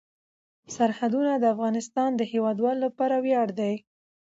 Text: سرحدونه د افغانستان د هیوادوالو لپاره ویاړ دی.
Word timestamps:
سرحدونه 0.75 1.31
د 1.37 1.43
افغانستان 1.53 2.09
د 2.15 2.21
هیوادوالو 2.31 2.83
لپاره 2.85 3.15
ویاړ 3.25 3.47
دی. 3.59 3.73